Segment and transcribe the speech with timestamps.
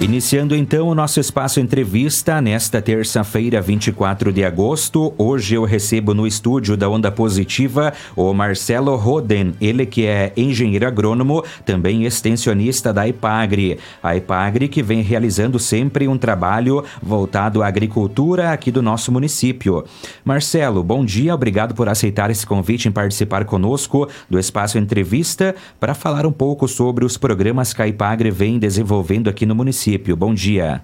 [0.00, 5.12] Iniciando então o nosso espaço entrevista nesta terça-feira, 24 de agosto.
[5.18, 10.86] Hoje eu recebo no estúdio da Onda Positiva o Marcelo Roden, ele que é engenheiro
[10.86, 13.78] agrônomo, também extensionista da IPAGRE.
[14.02, 19.84] A IPAGRE que vem realizando sempre um trabalho voltado à agricultura aqui do nosso município.
[20.24, 25.92] Marcelo, bom dia, obrigado por aceitar esse convite em participar conosco do espaço entrevista para
[25.92, 30.16] falar um pouco sobre os programas que a IPAGRE vem desenvolvendo aqui no município município.
[30.16, 30.82] Bom dia.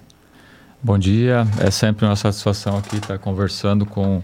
[0.83, 1.47] Bom dia.
[1.59, 4.21] É sempre uma satisfação aqui estar conversando com,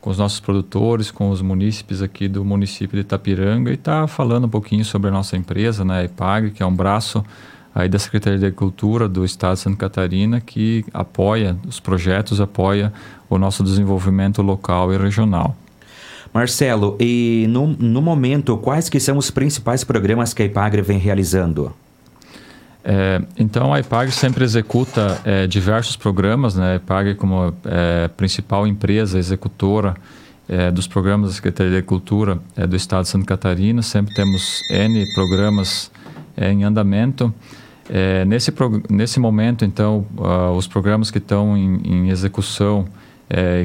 [0.00, 4.46] com os nossos produtores, com os munícipes aqui do município de Itapiranga e estar falando
[4.46, 7.24] um pouquinho sobre a nossa empresa, né, a EPAG, que é um braço
[7.72, 12.92] aí da Secretaria de Agricultura do Estado de Santa Catarina que apoia os projetos, apoia
[13.28, 15.56] o nosso desenvolvimento local e regional.
[16.32, 20.98] Marcelo, e no, no momento, quais que são os principais programas que a IPAGRE vem
[20.98, 21.72] realizando?
[22.86, 26.72] É, então a IPAG sempre executa é, diversos programas, né?
[26.72, 29.94] A IPAG como é, principal empresa executora
[30.46, 34.60] é, dos programas da Secretaria de Agricultura é, do Estado de Santa Catarina, sempre temos
[34.70, 35.90] N programas
[36.36, 37.32] é, em andamento.
[38.26, 38.52] nesse,
[38.90, 42.86] nesse momento, então, uh, os programas que estão em, em execução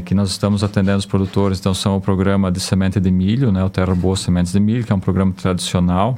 [0.06, 3.64] que nós estamos atendendo os produtores, então, são o programa de semente de milho, né?
[3.64, 6.17] O Terra Boa Sementes de Milho, que é um programa tradicional.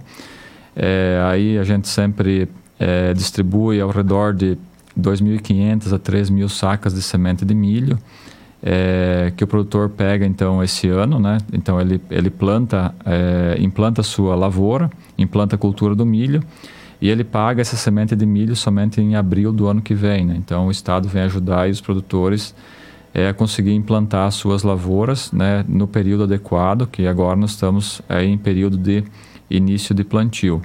[1.30, 2.48] aí a gente sempre
[2.82, 4.58] é, distribui ao redor de
[5.00, 8.00] 2.500 a 3.000 sacas de semente de milho,
[8.64, 11.38] é, que o produtor pega então esse ano, né?
[11.54, 16.44] Então ele, ele planta, é, implanta sua lavoura, implanta a cultura do milho
[17.00, 20.36] e ele paga essa semente de milho somente em abril do ano que vem, né?
[20.38, 22.56] Então o Estado vem ajudar os produtores
[23.14, 25.64] é, a conseguir implantar as suas lavouras, né?
[25.68, 29.04] No período adequado, que agora nós estamos em período de
[29.52, 30.62] início de plantio.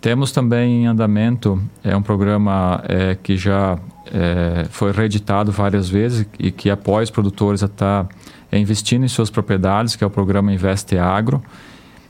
[0.00, 6.26] Temos também em andamento é um programa é, que já é, foi reeditado várias vezes
[6.38, 10.10] e que apoia os produtores a estar tá, investindo em suas propriedades, que é o
[10.10, 11.42] programa Investe Agro.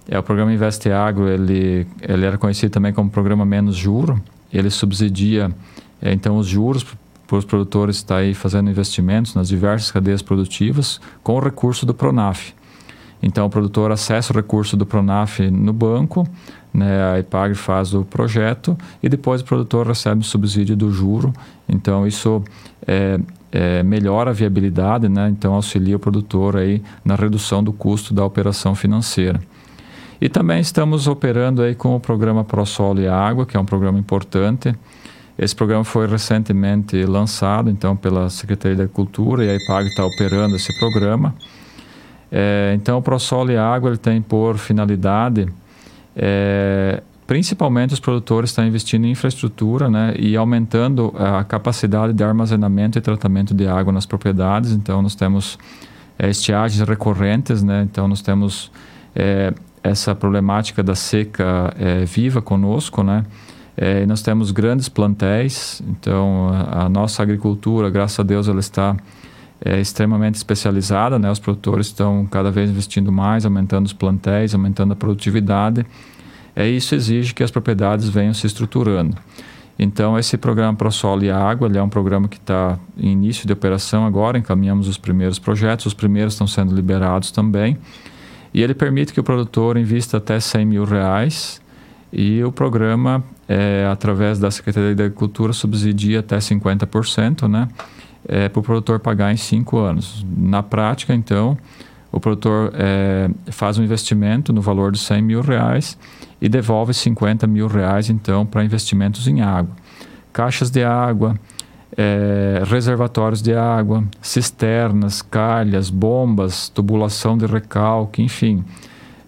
[0.08, 4.20] É o programa Investe Agro, ele, ele era conhecido também como programa Menos Juro.
[4.52, 5.50] Ele subsidia
[6.00, 6.86] é, então os juros
[7.26, 11.84] para os produtores estar tá aí fazendo investimentos nas diversas cadeias produtivas com o recurso
[11.84, 12.52] do Pronaf.
[13.22, 16.26] Então o produtor acessa o recurso do Pronaf no banco,
[16.72, 21.32] né, a IPAG faz o projeto e depois o produtor recebe o subsídio do juro.
[21.68, 22.42] Então isso
[22.86, 23.18] é,
[23.50, 28.24] é, melhora a viabilidade, né, então auxilia o produtor aí na redução do custo da
[28.24, 29.40] operação financeira.
[30.20, 33.98] E também estamos operando aí com o programa ProSolo e Água, que é um programa
[33.98, 34.74] importante.
[35.38, 40.56] Esse programa foi recentemente lançado, então, pela Secretaria da Agricultura e a IPAG está operando
[40.56, 41.34] esse programa.
[42.30, 45.48] É, então, o ProSolo e Água ele tem por finalidade
[46.22, 52.98] é, principalmente os produtores estão investindo em infraestrutura né, e aumentando a capacidade de armazenamento
[52.98, 54.72] e tratamento de água nas propriedades.
[54.72, 55.58] Então, nós temos
[56.18, 58.70] é, estiagens recorrentes, né, então, nós temos
[59.16, 63.02] é, essa problemática da seca é, viva conosco.
[63.02, 63.24] Né,
[63.76, 68.94] é, nós temos grandes plantéis, então, a, a, nossa agricultura, graças a Deus, ela está
[69.64, 71.30] é extremamente especializada, né?
[71.30, 75.84] Os produtores estão cada vez investindo mais, aumentando os plantéis, aumentando a produtividade.
[76.56, 79.16] É isso exige que as propriedades venham se estruturando.
[79.78, 84.04] Então, esse programa ProSolo e Água, é um programa que está em início de operação
[84.04, 87.78] agora, encaminhamos os primeiros projetos, os primeiros estão sendo liberados também.
[88.52, 91.62] E ele permite que o produtor invista até 100 mil reais
[92.12, 97.68] e o programa, é, através da Secretaria da Agricultura, subsidia até 50%, né?
[98.30, 100.24] É, para o produtor pagar em cinco anos.
[100.36, 101.58] Na prática, então,
[102.12, 105.98] o produtor é, faz um investimento no valor de 100 mil reais
[106.40, 109.74] e devolve 50 mil reais, então, para investimentos em água.
[110.32, 111.36] Caixas de água,
[111.96, 118.64] é, reservatórios de água, cisternas, calhas, bombas, tubulação de recalque, enfim.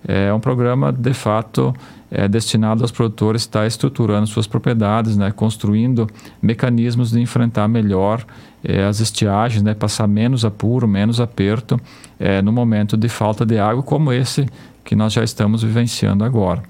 [0.06, 1.74] É um programa, de fato,
[2.14, 6.06] é destinado aos produtores estar estruturando suas propriedades, né, construindo
[6.42, 8.22] mecanismos de enfrentar melhor
[8.62, 11.80] é, as estiagens, né, passar menos apuro, menos aperto
[12.20, 14.46] é, no momento de falta de água, como esse
[14.84, 16.62] que nós já estamos vivenciando agora.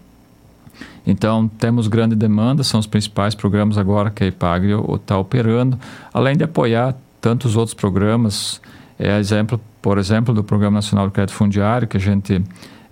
[1.04, 5.76] Então, temos grande demanda, são os principais programas agora que a IPAGRE está operando,
[6.14, 8.60] além de apoiar tantos outros programas,
[8.96, 12.40] é, exemplo, por exemplo, do Programa Nacional de Crédito Fundiário, que a gente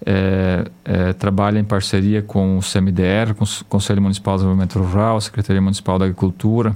[0.04, 5.16] é, é, trabalha em parceria com o CMDR, com o Conselho Municipal de Desenvolvimento Rural,
[5.16, 6.74] a Secretaria Municipal da Agricultura,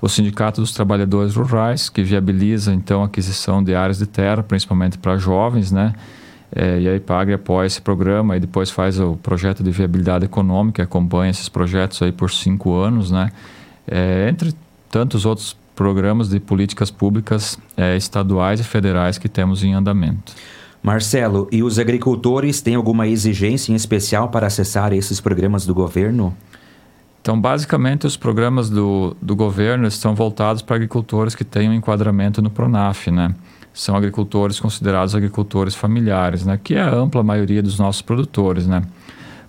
[0.00, 4.98] o Sindicato dos Trabalhadores Rurais, que viabiliza então a aquisição de áreas de terra, principalmente
[4.98, 5.92] para jovens, né?
[6.54, 10.82] É, e a IPAGRE apoia esse programa e depois faz o projeto de viabilidade econômica,
[10.82, 13.30] acompanha esses projetos aí por cinco anos, né?
[13.86, 14.54] É, entre
[14.90, 20.34] tantos outros programas de políticas públicas é, estaduais e federais que temos em andamento.
[20.82, 26.36] Marcelo, e os agricultores têm alguma exigência em especial para acessar esses programas do governo?
[27.20, 32.42] Então, basicamente, os programas do, do governo estão voltados para agricultores que têm um enquadramento
[32.42, 33.32] no PRONAF, né?
[33.72, 36.58] São agricultores considerados agricultores familiares, né?
[36.62, 38.82] Que é a ampla maioria dos nossos produtores, né?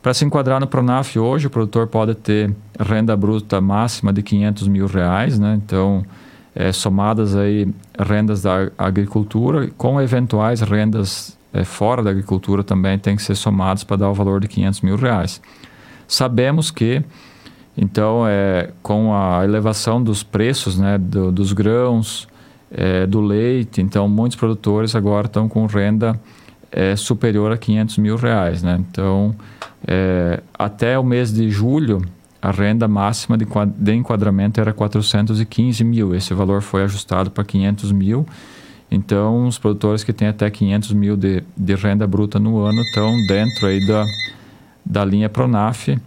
[0.04, 4.68] Para se enquadrar no Pronaf hoje, o produtor pode ter renda bruta máxima de 500
[4.68, 5.60] mil reais, né?
[5.64, 6.06] Então,
[6.56, 7.68] é, somadas aí
[7.98, 13.84] rendas da agricultura, com eventuais rendas é, fora da agricultura também tem que ser somadas
[13.84, 15.40] para dar o valor de 500 mil reais.
[16.08, 17.04] Sabemos que,
[17.78, 22.28] então, é, com a elevação dos preços né, do, dos grãos,
[22.72, 26.20] é, do leite, então muitos produtores agora estão com renda
[26.72, 28.64] é, superior a 500 mil reais.
[28.64, 28.84] Né?
[28.90, 29.36] Então,
[30.58, 32.02] até o mês de julho,
[32.44, 33.48] a renda máxima de,
[33.78, 36.14] de enquadramento era 415 mil.
[36.14, 38.28] Esse valor foi ajustado para 500 mil.
[38.92, 43.16] Então, os produtores que têm até 500 mil de, de renda bruta no ano estão
[43.28, 44.06] dentro aí da,
[44.86, 45.98] da linha Pronaf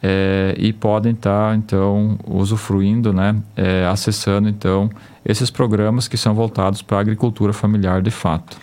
[0.00, 4.88] é, e podem estar, tá, então, usufruindo, né, é, acessando, então,
[5.24, 8.56] esses programas que são voltados para a agricultura familiar de fato.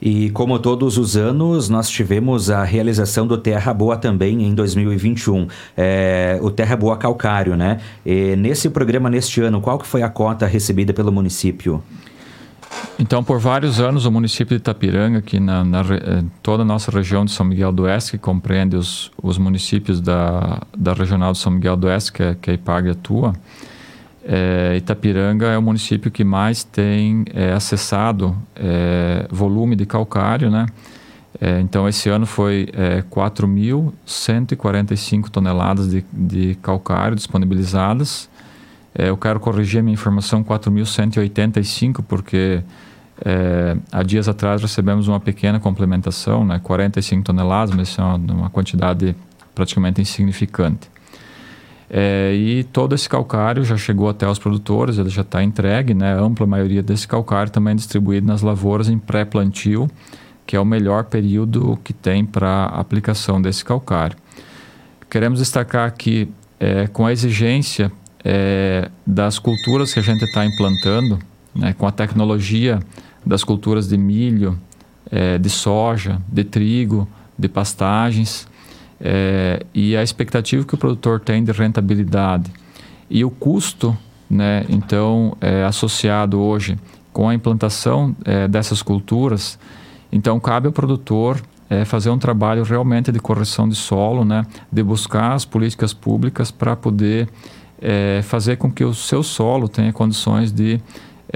[0.00, 5.48] E como todos os anos, nós tivemos a realização do Terra Boa também em 2021.
[5.76, 7.80] É, o Terra Boa Calcário, né?
[8.04, 11.82] E nesse programa, neste ano, qual que foi a cota recebida pelo município?
[12.98, 16.90] Então, por vários anos, o município de Itapiranga, aqui na, na eh, toda a nossa
[16.90, 21.38] região de São Miguel do Oeste, que compreende os, os municípios da, da Regional de
[21.38, 23.34] São Miguel do Oeste, que, é, que a IPAG atua,
[24.28, 30.66] é, Itapiranga é o município que mais tem é, acessado é, volume de calcário, né?
[31.40, 38.28] É, então, esse ano foi é, 4.145 toneladas de, de calcário disponibilizadas.
[38.94, 42.62] É, eu quero corrigir a minha informação, 4.185, porque
[43.24, 46.58] é, há dias atrás recebemos uma pequena complementação, né?
[46.62, 49.14] 45 toneladas, mas isso é uma, uma quantidade
[49.54, 50.88] praticamente insignificante.
[51.88, 56.14] É, e todo esse calcário já chegou até os produtores, ele já está entregue, né?
[56.14, 59.88] A ampla maioria desse calcário também é distribuído nas lavouras em pré-plantio,
[60.44, 64.16] que é o melhor período que tem para aplicação desse calcário.
[65.08, 66.28] Queremos destacar que,
[66.58, 67.92] é, com a exigência
[68.24, 71.18] é, das culturas que a gente está implantando,
[71.54, 72.80] né, com a tecnologia
[73.24, 74.58] das culturas de milho,
[75.10, 78.48] é, de soja, de trigo, de pastagens,
[79.00, 82.50] é, e a expectativa que o produtor tem de rentabilidade.
[83.08, 83.96] E o custo,
[84.28, 86.78] né, então, é, associado hoje
[87.12, 89.58] com a implantação é, dessas culturas,
[90.12, 94.82] então cabe ao produtor é, fazer um trabalho realmente de correção de solo, né, de
[94.82, 97.28] buscar as políticas públicas para poder
[97.80, 100.80] é, fazer com que o seu solo tenha condições de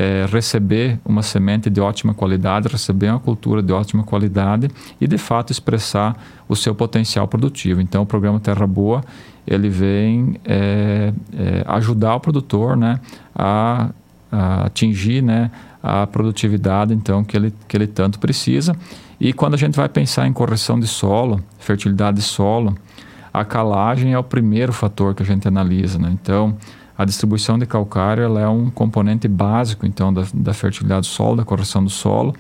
[0.00, 5.18] é, receber uma semente de ótima qualidade, receber uma cultura de ótima qualidade e de
[5.18, 6.16] fato expressar
[6.48, 7.82] o seu potencial produtivo.
[7.82, 9.02] Então, o programa Terra Boa
[9.46, 12.98] ele vem é, é, ajudar o produtor, né,
[13.34, 13.90] a,
[14.32, 15.50] a, atingir, né,
[15.82, 18.74] a produtividade então que ele que ele tanto precisa.
[19.20, 22.74] E quando a gente vai pensar em correção de solo, fertilidade de solo,
[23.34, 26.10] a calagem é o primeiro fator que a gente analisa, né?
[26.10, 26.56] Então,
[27.00, 31.36] a distribuição de calcário ela é um componente básico então da, da fertilidade do solo,
[31.36, 32.34] da correção do solo.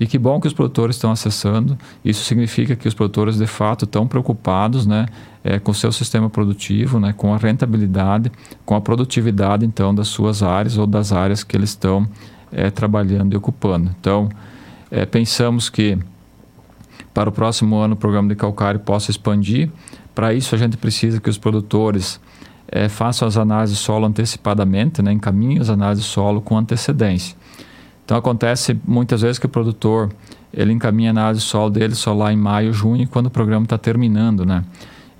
[0.00, 1.76] E que bom que os produtores estão acessando.
[2.02, 5.04] Isso significa que os produtores de fato estão preocupados, né,
[5.44, 8.32] é, com o seu sistema produtivo, né, com a rentabilidade,
[8.64, 12.08] com a produtividade então das suas áreas ou das áreas que eles estão
[12.50, 13.94] é, trabalhando e ocupando.
[14.00, 14.30] Então,
[14.90, 15.98] é, pensamos que
[17.12, 19.68] para o próximo ano o programa de calcário possa expandir.
[20.14, 22.18] Para isso a gente precisa que os produtores
[22.70, 27.36] é, façam as análises solo antecipadamente, né, encaminhem as análises solo com antecedência.
[28.04, 30.10] Então acontece muitas vezes que o produtor
[30.52, 33.76] ele encaminha a análise solo dele só lá em maio, junho, quando o programa está
[33.76, 34.64] terminando, né?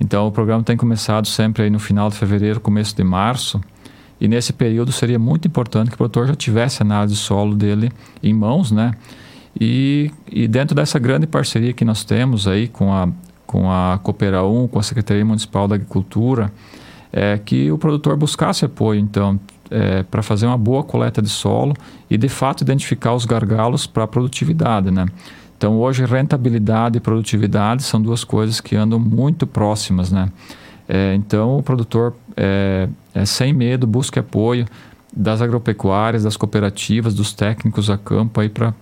[0.00, 3.60] Então o programa tem começado sempre aí no final de fevereiro, começo de março,
[4.20, 7.92] e nesse período seria muito importante que o produtor já tivesse a análise solo dele
[8.22, 8.92] em mãos, né?
[9.60, 13.08] E, e dentro dessa grande parceria que nós temos aí com a,
[13.46, 16.52] com a Coopera 1, com a Secretaria Municipal da Agricultura,
[17.12, 19.38] é, que o produtor buscasse apoio, então,
[19.70, 21.74] é, para fazer uma boa coleta de solo
[22.08, 25.06] e, de fato, identificar os gargalos para a produtividade, né?
[25.56, 30.30] Então, hoje, rentabilidade e produtividade são duas coisas que andam muito próximas, né?
[30.88, 34.66] É, então, o produtor, é, é, sem medo, busque apoio
[35.14, 38.74] das agropecuárias, das cooperativas, dos técnicos a campo aí para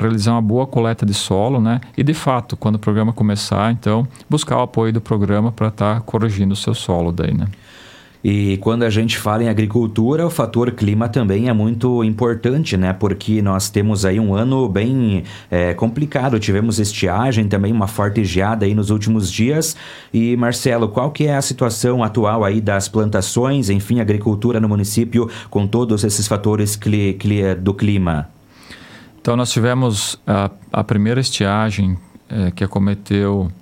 [0.00, 1.80] realizar uma boa coleta de solo, né?
[1.96, 5.94] E de fato, quando o programa começar, então, buscar o apoio do programa para estar
[5.96, 7.46] tá corrigindo o seu solo daí, né?
[8.24, 12.90] E quando a gente fala em agricultura, o fator clima também é muito importante, né?
[12.94, 16.40] Porque nós temos aí um ano bem é, complicado.
[16.40, 19.76] Tivemos estiagem, também uma forte geada aí nos últimos dias.
[20.10, 25.28] E Marcelo, qual que é a situação atual aí das plantações, enfim, agricultura no município
[25.50, 28.30] com todos esses fatores cli, cli, do clima?
[29.20, 31.98] Então nós tivemos a, a primeira estiagem
[32.30, 33.52] é, que acometeu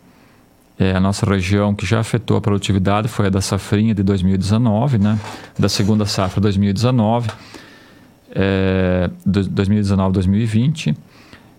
[0.79, 4.99] é, a nossa região que já afetou a produtividade foi a da safrinha de 2019,
[4.99, 5.19] né?
[5.59, 7.31] Da segunda safra 2019,
[8.35, 10.97] é, 2019-2020.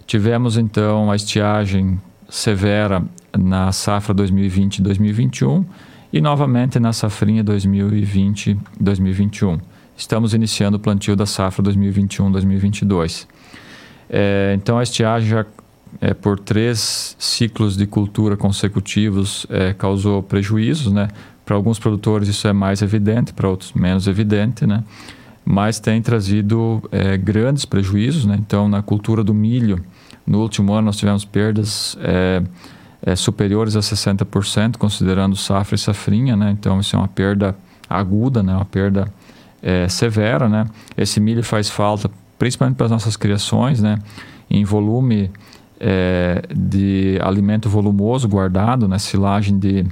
[0.06, 3.04] Tivemos então a estiagem severa
[3.38, 5.64] na safra 2020-2021
[6.12, 9.60] e novamente na safrinha 2020-2021.
[9.96, 13.28] Estamos iniciando o plantio da safra 2021-2022.
[14.10, 15.46] É, então a estiagem já
[16.02, 21.08] é, por três ciclos de cultura consecutivos é, causou prejuízos, né?
[21.46, 24.84] Para alguns produtores isso é mais evidente, para outros menos evidente, né?
[25.46, 28.38] Mas tem trazido é, grandes prejuízos, né?
[28.40, 29.84] Então, na cultura do milho,
[30.26, 32.42] no último ano nós tivemos perdas é,
[33.06, 36.52] é, superiores a 60%, considerando safra e safrinha, né?
[36.52, 37.56] Então, isso é uma perda
[37.90, 38.56] aguda, né?
[38.56, 39.12] Uma perda
[39.62, 40.66] é, severa, né?
[40.98, 42.10] Esse milho faz falta,
[42.40, 44.00] principalmente para as nossas criações, né?
[44.50, 45.30] Em volume
[45.86, 49.86] é, de alimento volumoso guardado, né, silagem de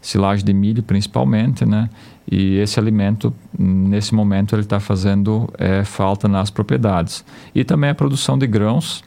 [0.00, 1.90] silagem de milho principalmente, né,
[2.30, 7.24] e esse alimento nesse momento ele está fazendo é, falta nas propriedades.
[7.52, 9.02] E também a produção de grãos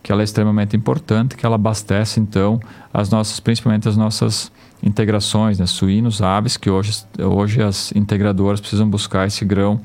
[0.00, 2.60] que ela é extremamente importante, que ela abastece então
[2.94, 8.88] as nossas principalmente as nossas integrações, né, suínos, aves, que hoje hoje as integradoras precisam
[8.88, 9.80] buscar esse grão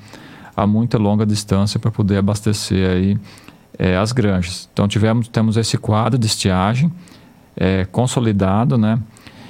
[0.56, 3.18] a muita longa distância para poder abastecer aí
[3.78, 4.70] é, as granjas.
[4.72, 6.92] Então tivemos temos esse quadro de estiagem
[7.56, 9.00] é, consolidado, né?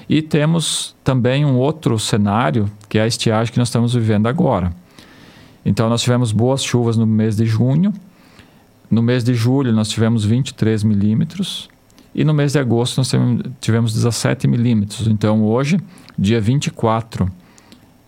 [0.09, 4.73] E temos também um outro cenário que é a estiagem que nós estamos vivendo agora.
[5.65, 7.93] Então nós tivemos boas chuvas no mês de junho.
[8.91, 11.69] No mês de julho nós tivemos 23 milímetros
[12.13, 13.11] e no mês de agosto nós
[13.59, 15.07] tivemos 17 milímetros.
[15.07, 15.79] Então hoje,
[16.17, 17.31] dia 24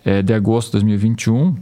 [0.03, 1.55] é, de agosto de 2021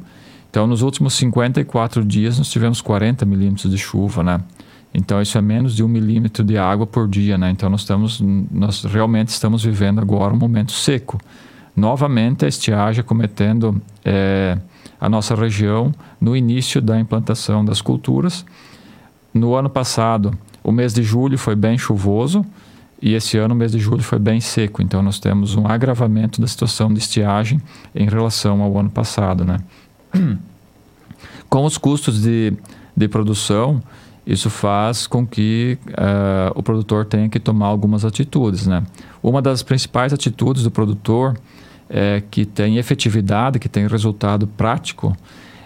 [0.54, 4.40] então, nos últimos 54 dias, nós tivemos 40 milímetros de chuva, né?
[4.94, 7.50] Então, isso é menos de um milímetro de água por dia, né?
[7.50, 11.18] Então, nós, estamos, nós realmente estamos vivendo agora um momento seco.
[11.76, 14.56] Novamente, a estiagem cometendo é,
[15.02, 15.92] a nossa região
[16.22, 18.46] no início da implantação das culturas.
[19.34, 22.46] No ano passado, o mês de julho foi bem chuvoso
[23.02, 24.84] e esse ano o mês de julho foi bem seco.
[24.84, 27.60] Então, nós temos um agravamento da situação de estiagem
[27.96, 29.58] em relação ao ano passado, né?
[31.50, 32.54] Com os custos de,
[32.96, 33.82] de produção,
[34.26, 38.66] isso faz com que uh, o produtor tenha que tomar algumas atitudes.
[38.66, 38.84] Né?
[39.22, 41.38] Uma das principais atitudes do produtor
[41.90, 45.16] é, que tem efetividade, que tem resultado prático,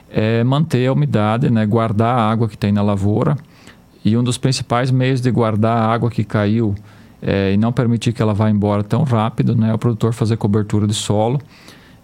[0.09, 1.65] é manter a umidade, né?
[1.65, 3.37] guardar a água que tem na lavoura.
[4.03, 6.73] E um dos principais meios de guardar a água que caiu
[7.21, 9.69] é, e não permitir que ela vá embora tão rápido né?
[9.69, 11.39] é o produtor fazer cobertura de solo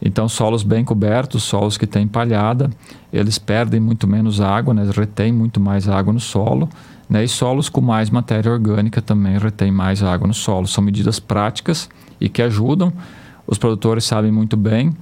[0.03, 2.69] então, solos bem cobertos, solos que têm palhada,
[3.11, 4.89] eles perdem muito menos água, né?
[4.93, 6.67] retém muito mais água no solo.
[7.09, 7.23] Né?
[7.23, 10.67] E solos com mais matéria orgânica também retém mais água no solo.
[10.67, 12.91] São medidas práticas e que ajudam.
[13.47, 14.93] Os produtores sabem muito bem,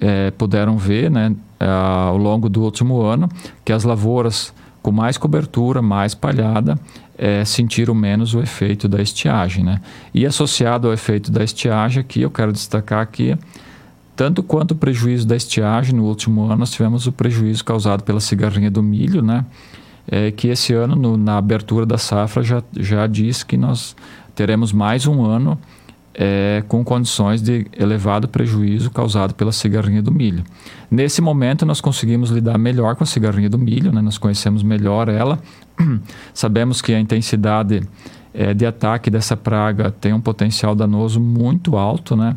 [0.00, 3.28] é, puderam ver né, ao longo do último ano
[3.64, 6.76] que as lavouras com mais cobertura, mais palhada,
[7.16, 9.64] é, sentiram menos o efeito da estiagem.
[9.64, 9.80] Né?
[10.12, 13.36] E associado ao efeito da estiagem, aqui eu quero destacar aqui
[14.14, 18.20] tanto quanto o prejuízo da estiagem no último ano, nós tivemos o prejuízo causado pela
[18.20, 19.44] cigarrinha do milho, né?
[20.06, 23.94] É, que esse ano, no, na abertura da safra, já, já diz que nós
[24.34, 25.58] teremos mais um ano
[26.14, 30.44] é, com condições de elevado prejuízo causado pela cigarrinha do milho.
[30.90, 34.02] Nesse momento, nós conseguimos lidar melhor com a cigarrinha do milho, né?
[34.02, 35.38] nós conhecemos melhor ela,
[36.34, 37.82] sabemos que a intensidade
[38.34, 42.36] é, de ataque dessa praga tem um potencial danoso muito alto, né?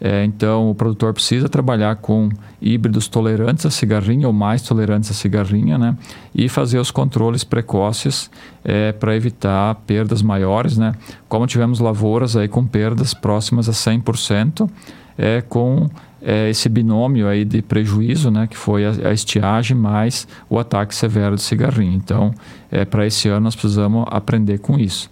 [0.00, 2.30] É, então, o produtor precisa trabalhar com
[2.60, 5.94] híbridos tolerantes à cigarrinha ou mais tolerantes à cigarrinha, né?
[6.34, 8.30] E fazer os controles precoces
[8.64, 10.94] é, para evitar perdas maiores, né?
[11.28, 14.70] Como tivemos lavouras aí com perdas próximas a 100%,
[15.18, 15.86] é, com
[16.22, 18.46] é, esse binômio aí de prejuízo, né?
[18.46, 21.94] Que foi a, a estiagem mais o ataque severo de cigarrinha.
[21.94, 22.34] Então,
[22.70, 25.10] é, para esse ano nós precisamos aprender com isso.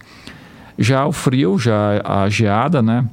[0.79, 3.05] Já o frio, já a geada, né?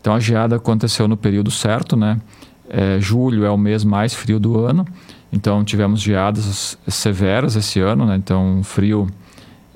[0.00, 2.20] Então a geada aconteceu no período certo, né?
[2.68, 4.86] É, julho é o mês mais frio do ano,
[5.32, 8.16] então tivemos geadas severas esse ano, né?
[8.16, 9.08] Então frio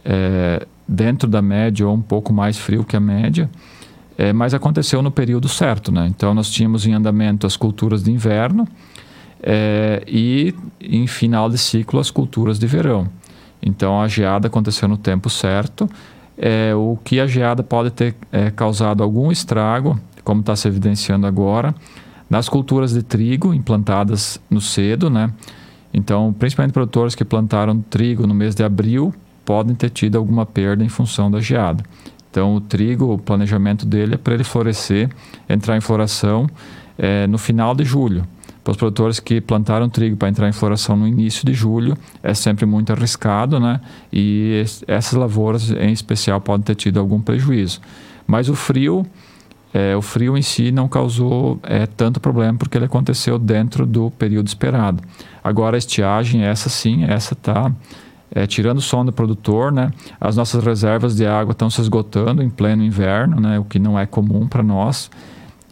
[0.05, 3.51] é, dentro da média ou um pouco mais frio que a média.
[4.17, 5.91] é, mas aconteceu no período certo.
[5.91, 6.07] Né?
[6.07, 8.67] Então, nós tínhamos em andamento as culturas de inverno
[9.43, 13.09] é, e, em final de ciclo, as culturas de verão.
[13.63, 15.89] Então, a geada aconteceu no tempo certo.
[16.37, 21.27] É, o que a geada pode ter é, causado algum estrago, como está se evidenciando
[21.27, 21.75] agora,
[22.29, 25.31] nas culturas de trigo implantadas no cedo, né?
[25.93, 29.15] Então, principalmente produtores que plantaram trigo no mês de abril
[29.45, 31.85] podem ter tido alguma perda em função da geada.
[32.31, 35.09] Então, o trigo, o planejamento dele é para ele florescer,
[35.49, 36.49] entrar em floração
[36.99, 38.27] é, no final de julho.
[38.65, 42.33] Para os produtores que plantaram trigo para entrar em floração no início de julho, é
[42.33, 43.79] sempre muito arriscado, né?
[44.11, 47.81] E essas lavouras, em especial, podem ter tido algum prejuízo.
[48.27, 49.07] Mas o frio,
[49.75, 54.09] é, o frio em si não causou é, tanto problema porque ele aconteceu dentro do
[54.13, 55.03] período esperado.
[55.43, 57.73] Agora a estiagem, essa sim, essa está
[58.31, 59.91] é, tirando o som do produtor, né?
[60.21, 63.59] As nossas reservas de água estão se esgotando em pleno inverno, né?
[63.59, 65.11] O que não é comum para nós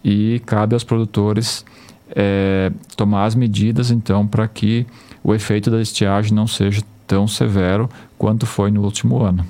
[0.04, 1.64] e cabe aos produtores
[2.10, 4.84] é, tomar as medidas então para que
[5.22, 9.46] o efeito da estiagem não seja tão severo quanto foi no último ano.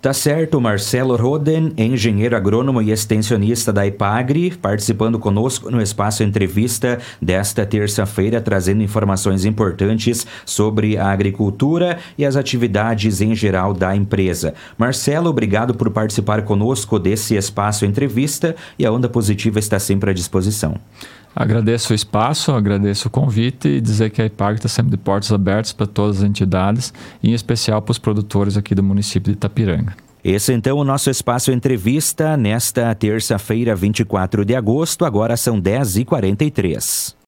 [0.00, 7.00] Tá certo, Marcelo Roden, engenheiro agrônomo e extensionista da IPAGRE, participando conosco no espaço entrevista
[7.20, 14.54] desta terça-feira, trazendo informações importantes sobre a agricultura e as atividades em geral da empresa.
[14.78, 20.14] Marcelo, obrigado por participar conosco desse espaço entrevista e a Onda Positiva está sempre à
[20.14, 20.76] disposição.
[21.40, 25.30] Agradeço o espaço, agradeço o convite e dizer que a IPAG está sempre de portas
[25.30, 26.92] abertas para todas as entidades,
[27.22, 29.94] em especial para os produtores aqui do município de Itapiranga.
[30.24, 37.14] Esse então o nosso espaço entrevista nesta terça-feira, 24 de agosto, agora são 10h43.